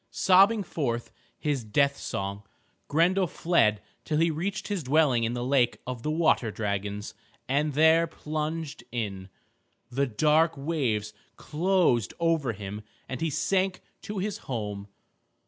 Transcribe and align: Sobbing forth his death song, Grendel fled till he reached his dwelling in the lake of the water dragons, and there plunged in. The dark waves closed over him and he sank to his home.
Sobbing 0.09 0.63
forth 0.63 1.11
his 1.37 1.63
death 1.63 1.95
song, 1.95 2.41
Grendel 2.87 3.27
fled 3.27 3.83
till 4.03 4.17
he 4.17 4.31
reached 4.31 4.67
his 4.67 4.81
dwelling 4.81 5.25
in 5.25 5.33
the 5.33 5.43
lake 5.43 5.79
of 5.85 6.01
the 6.01 6.09
water 6.09 6.49
dragons, 6.49 7.13
and 7.47 7.73
there 7.73 8.07
plunged 8.07 8.83
in. 8.91 9.29
The 9.91 10.07
dark 10.07 10.57
waves 10.57 11.13
closed 11.35 12.15
over 12.19 12.53
him 12.53 12.81
and 13.07 13.21
he 13.21 13.29
sank 13.29 13.81
to 14.01 14.17
his 14.17 14.39
home. 14.49 14.87